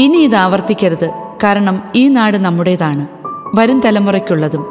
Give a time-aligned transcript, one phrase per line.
[0.00, 1.10] ഇനി ഇത് ആവർത്തിക്കരുത്.
[1.44, 3.06] കാരണം ഈ നാട് നമ്മുടേതാണ്.
[3.58, 4.66] വരും തലമുറയ്ക്കുള്ളതും.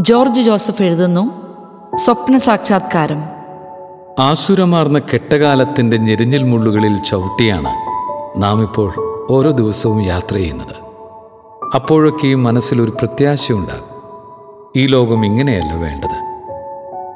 [0.00, 1.30] ജോർജ് ജോസഫ് എഴുതുന്നു
[1.96, 3.22] സ്വപ്ന സാക്ഷാത്കാരം.
[4.18, 7.68] ആസുരമാർന്ന കെട്ടകാലത്തിന്റെ ഞെരിഞ്ഞിൽ മുള്ളുകളിൽ ചവിട്ടിയാണ്
[8.42, 8.92] നാം ഇപ്പോൾ
[9.30, 10.76] ഓരോ ദിവസവും യാത്ര ചെയ്യുന്നത്.
[11.74, 14.02] അപ്പോഴൊക്കെയും മനസ്സിലൊരു പ്രത്യാശയുണ്ടാകും.
[14.76, 16.42] ഈ ലോകം ഇങ്ങനെയല്ല വേണ്ടത്.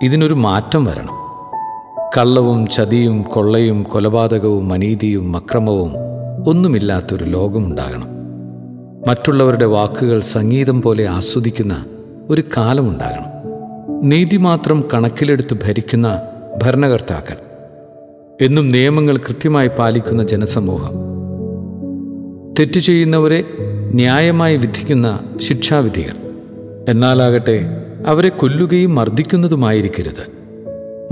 [0.03, 1.25] ഇതിനൊരു മാറ്റം വരണം.
[2.19, 5.93] കള്ളവും ചതിയും കൊള്ളയും കൊലപാതകവും അനീതിയും അക്രമവും
[6.47, 8.07] ഒന്നുമില്ലാത്തൊരു ലോകമുണ്ടാകണം.
[9.09, 11.85] മറ്റുള്ളവരുടെ വാക്കുകൾ സംഗീതം പോലെ ആസ്വദിക്കുന്ന
[12.31, 13.35] ഒരു കാലമുണ്ടാകണം.
[14.09, 16.23] നീതി മാത്രം കണക്കിലെടുത്ത് ഭരിക്കുന്ന
[16.63, 17.37] ഭരണകർത്താക്കൾ.
[18.41, 20.93] എന്നും നിയമങ്ങൾ കൃത്യമായി പാലിക്കുന്ന ജനസമൂഹം.
[22.59, 23.45] തെറ്റു ചെയ്യുന്നവരെ
[23.95, 26.15] ന്യായമായി വിധിക്കുന്ന ശിക്ഷാവിധികൾ.
[26.89, 30.31] എന്നാലാകട്ടെ അവരെ കൊല്ലുകയും മർദ്ദിക്കുന്നതുമായിരിക്കരുത്.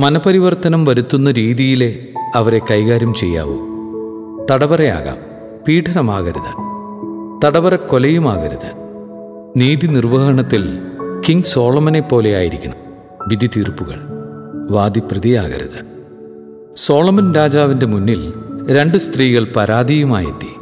[0.00, 1.98] മനപരിവർത്തനം വരുത്തുന്ന രീതിയിലെ
[2.34, 3.72] അവരെ കൈകാര്യം ചെയ്യാവൂ.
[4.50, 5.31] തടവറയാകാം.
[5.68, 6.52] പീഡനമാകരുത്.
[7.44, 8.82] തടവറ കൊലയുമാകരുത്
[9.56, 10.78] നീതി നിർവഹണത്തിൽ
[11.28, 12.74] കിങ് സോളമനെ പോലെയായിരിക്കണം
[13.28, 13.98] വിധി തീർപ്പുകൾ
[14.70, 15.86] വാദിപ്രതിയാകരുത്.
[16.76, 18.32] സോളമൻ രാജാവിന്റെ മുന്നിൽ
[18.70, 20.54] രണ്ട് സ്ത്രീകൾ പരാതിയുമായെത്തി.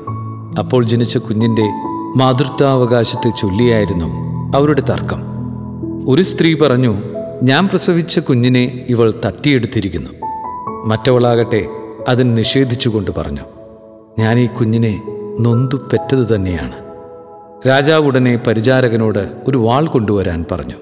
[0.59, 1.63] അപ്പോൾ ജനിച്ച കുഞ്ഞിന്റെ
[2.17, 4.07] മാതൃത്വാവകാശത്തെ ചൊല്ലിയായിരുന്നു
[4.57, 5.23] അവരുടെ തർക്കം.
[6.09, 6.97] ഒരു സ്ത്രീ പറഞ്ഞു
[7.43, 10.11] ഞാൻ പ്രസവിച്ച കുഞ്ഞിനെ ഇവൾ തട്ടിയെടുത്തിരിക്കുന്നു.
[10.85, 11.69] മറ്റവളാകട്ടെ
[12.09, 13.60] അതിന് നിഷേധിച്ചുകൊണ്ട് പറഞ്ഞു.
[14.19, 15.03] ഞാൻ ഈ കുഞ്ഞിനെ
[15.41, 16.73] നൊന്തു പെറ്റത് തന്നെയാണ്.
[17.69, 20.75] രാജാവ് ഉടനെ പരിചാരകനോട് ഒരു വാൾ കൊണ്ടുവരാൻ പറഞ്ഞു.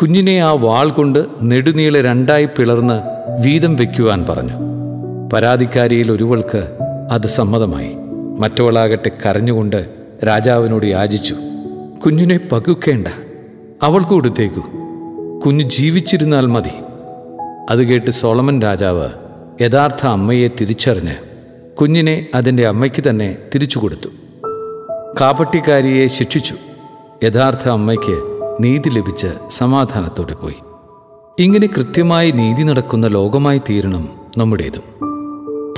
[0.00, 3.02] കുഞ്ഞിനെ ആ വാൾ കൊണ്ട് നെടുനീളെ രണ്ടായി പിളർന്ന്
[3.46, 4.52] വീതം വയ്ക്കുവാൻ പറഞ്ഞു.
[5.32, 6.78] പരാതിക്കാരിയിൽ ഒരുവൾക്ക്
[7.10, 7.96] അത് സമ്മതമായി.
[8.38, 9.88] മറ്റവളാകട്ടെ കരഞ്ഞുകൊണ്ട്
[10.26, 11.36] രാജാവിനോട് യാചിച്ചു.
[12.04, 13.08] കുഞ്ഞിനെ പകുക്കേണ്ട.
[13.82, 14.60] അവൾക്ക് കൊടുത്തേക്കു.
[15.46, 16.72] കുഞ്ഞ് ജീവിച്ചിരുന്നാൽ മതി.
[17.70, 19.08] അത് കേട്ട് സോളമൻ രാജാവ്
[19.60, 21.27] യഥാർത്ഥ അമ്മയെ തിരിച്ചറിഞ്ഞ്
[21.80, 24.08] കുഞ്ഞിനെ അതിന്റെ അമ്മയ്ക്ക് തന്നെ തിരിച്ചു കൊടുത്തു.
[25.20, 26.54] കാപട്ടിക്കാരിയെ ശിക്ഷിച്ചു.
[27.24, 28.22] യഥാർത്ഥ അമ്മയ്ക്ക്
[28.60, 30.54] നീതി ലഭിച്ച് സമാധാനത്തോടെ പോയി.
[31.38, 34.82] ഇങ്ങനെ കൃത്യമായി നീതി നടക്കുന്ന ലോകമായി തീരണം നമ്മുടേതും.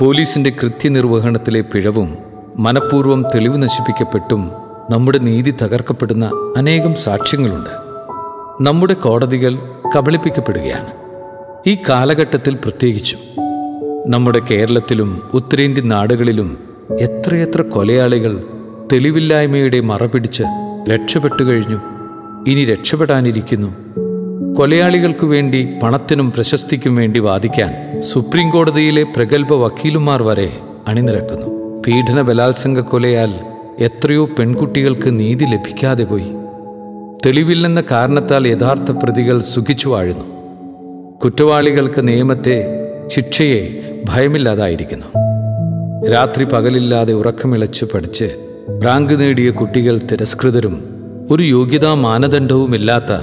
[0.01, 2.17] പോലീസിന്റെ കൃത്യനിർവഹണത്തിലെ പിഴവും
[2.57, 4.51] മനഃപൂർവം തെളിവ് നശിപ്പിക്കപ്പെട്ടും
[4.89, 7.69] നമ്മുടെ നീതി തകർക്കപ്പെടുന്ന അനേകം സാക്ഷ്യങ്ങളുണ്ട്.
[8.61, 9.59] നമ്മുടെ കോടതികൾ
[9.97, 10.91] കബളിപ്പിക്കപ്പെടുകയാണ്.
[11.69, 13.19] ഈ കാലഘട്ടത്തിൽ പ്രത്യേകിച്ചും.
[14.07, 16.57] നമ്മുടെ കേരളത്തിലും ഉത്തരേന്ത്യൻ നാടുകളിലും
[16.99, 18.43] എത്രയെത്ര കൊലയാളികൾ
[18.93, 20.43] തെളിവില്ലായ്മയുടെ മറപിടിച്ച്
[20.89, 21.79] രക്ഷപ്പെട്ടു കഴിഞ്ഞു
[22.49, 23.75] ഇനി രക്ഷപ്പെടാനിരിക്കുന്നു.
[24.57, 31.81] കൊലയാളികൾക്കു വേണ്ടി പണത്തിനും പ്രശസ്തിക്കും വേണ്ടി വാദിക്കാൻ സുപ്രീം കോടതിയിലെ പ്രഗത്ഭ വക്കീലുമാർ വരെ അണിനിരക്കുന്നു.
[31.87, 33.33] പീഡന ബലാത്സംഗ കൊലയാൽ
[33.79, 36.31] എത്രയോ പെൺകുട്ടികൾക്ക് നീതി ലഭിക്കാതെ പോയി.
[37.25, 40.25] തെളിവില്ലെന്ന കാരണത്താൽ യഥാർത്ഥ പ്രതികൾ സുഖിച്ചു വാഴുന്നു.
[41.23, 45.05] കുറ്റവാളികൾക്ക് നിയമത്തെ ശിക്ഷയെ ഭയമില്ലാതായിരിക്കുന്നു.
[46.11, 48.25] രാത്രി പകലില്ലാതെ ഉറക്കമിളച്ചു പഠിച്ച്
[48.85, 50.89] റാങ്ക് നേടിയ കുട്ടികൾ തിരസ്കൃതരും
[51.31, 53.17] ഒരു യോഗ്യതാ മാനദണ്ഡവുമില്ലാത്ത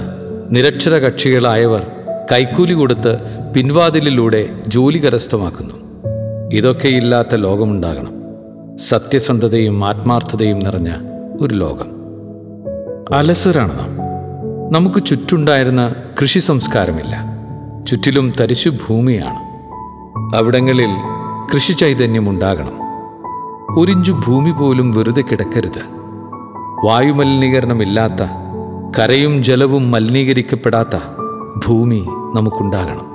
[0.49, 1.87] നിരക്ഷര കക്ഷികളായവർ
[2.31, 3.17] കൈക്കൂലി കൊടുത്ത്
[3.55, 5.73] പിൻവാതിലിലൂടെ ജോലി കരസ്ഥമാക്കുന്നു.
[6.53, 8.13] ഇതൊക്കെയില്ലാത്ത ലോകമുണ്ടാകണം.
[8.77, 10.91] സത്യസന്ധതയും ആത്മാർത്ഥതയും നിറഞ്ഞ
[11.41, 11.99] ഒരു ലോകം.
[13.15, 13.89] അലസരാണ് നാം.
[14.73, 17.25] നമുക്ക് ചുറ്റുണ്ടായിരുന്ന കൃഷി സംസ്കാരമില്ല.
[17.87, 19.48] ചുറ്റിലും തരിശു ഭൂമിയാണ്
[20.35, 20.89] അവിടങ്ങളിൽ
[21.53, 22.73] കൃഷി ചൈതന്യം ഉണ്ടാകണം
[23.79, 25.81] ഒരിഞ്ചു ഭൂമി പോലും വെറുതെ കിടക്കരുത്.
[26.85, 28.23] വായുമലിനീകരണമില്ലാത്ത
[28.99, 30.97] കരയും ജലവും മലിനീകരിക്കപ്പെടാത്ത
[31.67, 33.05] ഭൂമി നമുക്കുണ്ടാകണം.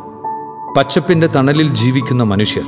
[0.76, 2.64] പച്ചപ്പിന്റെ തണലിൽ ജീവിക്കുന്ന മനുഷ്യർ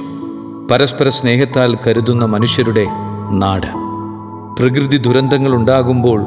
[0.70, 2.86] പരസ്പര സ്നേഹത്താൽ കരുതുന്ന മനുഷ്യരുടെ
[3.30, 3.66] നാട്.
[4.62, 6.24] പ്രകൃതി ദുരന്തങ്ങൾ ഉണ്ടാകുമ്പോൾ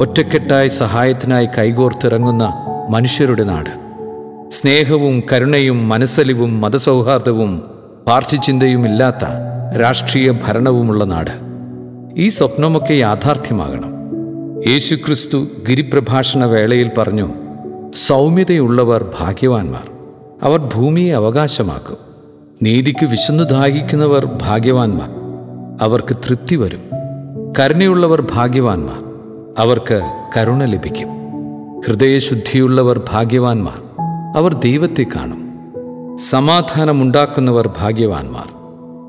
[0.00, 2.52] ഒറ്റക്കെട്ടായി സഹായത്തിനായി കൈകോർത്തിറങ്ങുന്ന
[2.90, 3.83] മനുഷ്യരുടെ നാട്.
[4.54, 7.62] സ്നേഹവും കരുണയും മനസ്സലിവും മതസൗഹാർദ്ദവും
[8.06, 9.24] പാർശ്വചിന്തയുമില്ലാത്ത
[9.80, 11.30] രാഷ്ട്രീയ ഭരണവുമുള്ള നാട്.
[12.16, 13.94] ഈ സ്വപ്നമൊക്കെ യാഥാർത്ഥ്യമാകണം.
[14.70, 17.28] യേശുക്രിസ്തു ഗിരിപ്രഭാഷണ വേളയിൽ പറഞ്ഞു
[17.94, 19.90] സൗമ്യതയുള്ളവർ ഭാഗ്യവാന്മാർ.
[20.42, 21.96] അവർ ഭൂമിയെ അവകാശമാക്കും.
[22.62, 25.10] നീതിക്ക് വിശന്നു ദാഹിക്കുന്നവർ ഭാഗ്യവാന്മാർ.
[25.80, 26.80] അവർക്ക് തൃപ്തി വരും.
[27.58, 29.04] കരുണയുള്ളവർ ഭാഗ്യവാന്മാർ.
[29.58, 30.00] അവർക്ക്
[30.36, 31.08] കരുണ ലഭിക്കും.
[31.86, 33.83] ഹൃദയശുദ്ധിയുള്ളവർ ഭാഗ്യവാന്മാർ.
[34.34, 35.54] അവർ ദൈവത്തെ കാണും.
[36.18, 38.48] സമാധാനമുണ്ടാക്കുന്നവർ ഭാഗ്യവാന്മാർ.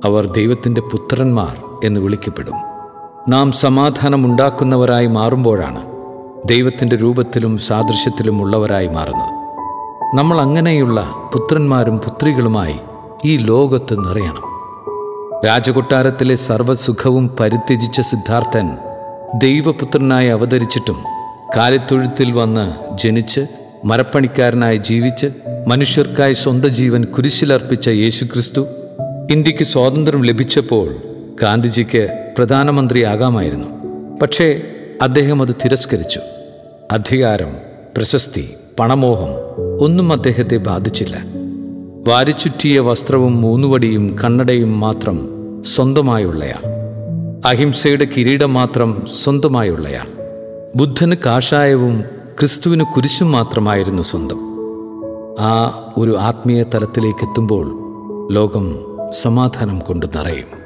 [0.05, 2.53] അവർ ദൈവത്തിന്റെ പുത്രന്മാർ എന്ന് വിളിക്കപ്പെടും.
[3.29, 5.81] നാം സമാധാനമുണ്ടാക്കുന്നവരായി മാറുമ്പോഴാണ്
[6.45, 9.29] ദൈവത്തിന്റെ രൂപത്തിലും സാദൃശ്യത്തിലും ഉള്ളവരായി മാറുന്നത്.
[10.17, 12.75] നമ്മൾ അങ്ങനെയുള്ള പുത്രന്മാരും പുത്രികളുമായി
[13.25, 14.55] ഈ ലോകത്ത് നിറയണം.
[15.47, 18.77] രാജകൊട്ടാരത്തിലെ സർവസുഖവും പരിത്യജിച്ച സിദ്ധാർത്ഥൻ
[19.35, 21.03] ദൈവപുത്രനായി അവതരിച്ചിട്ടും
[21.57, 25.27] കാലിത്തൊഴുത്തിൽ വന്ന് ജനിച്ച് മരപ്പണിക്കാരനായി ജീവിച്ച്
[25.67, 28.67] മനുഷ്യർക്കായി സ്വന്തം ജീവൻ കുരിശിലർപ്പിച്ച യേശുക്രിസ്തു
[29.31, 30.95] ഇന്ത്യയ്ക്ക് സ്വാതന്ത്ര്യം ലഭിച്ചപ്പോൾ
[31.41, 33.67] ഗാന്ധിജിക്ക് പ്രധാനമന്ത്രിയാകാമായിരുന്നു.
[34.21, 34.61] പക്ഷേ
[35.01, 36.19] അദ്ദേഹം അത് തിരസ്കരിച്ചു.
[36.91, 37.55] അധികാരം
[37.97, 38.49] പ്രശസ്തി
[38.79, 39.31] പണമോഹം
[39.81, 41.17] ഒന്നും അദ്ദേഹത്തെ ബാധിച്ചില്ല.
[42.07, 45.29] വാരിച്ചുറ്റിയ വസ്ത്രവും മൂന്നുവടിയും കണ്ണടയും മാത്രം
[45.65, 46.61] സ്വന്തമായുള്ളയാൾ.
[47.47, 50.07] അഹിംസയുടെ കിരീടം മാത്രം സ്വന്തമായുള്ളയാൾ.
[50.75, 54.39] ബുദ്ധന് കാഷായവും ക്രിസ്തുവിന് കുരിശും മാത്രമായിരുന്നു സ്വന്തം.
[55.39, 57.65] ആ ഒരു ആത്മീയ തലത്തിലേക്ക് എത്തുമ്പോൾ
[58.33, 58.77] ലോകം
[59.09, 60.64] സമാധാനം കൊണ്ട് നിറയും.